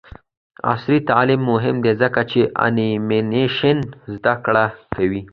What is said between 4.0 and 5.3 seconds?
زدکړه کوي.